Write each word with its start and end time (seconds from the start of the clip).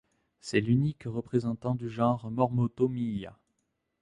C'est 0.39 0.61
l'unique 0.61 1.03
représentant 1.05 1.75
du 1.75 1.87
genre 1.87 2.31
Mormotomyia. 2.31 3.37